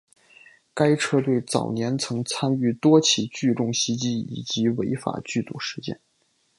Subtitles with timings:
[0.73, 5.99] 该车队早年曾参与多起聚众袭击以及违法聚赌事件。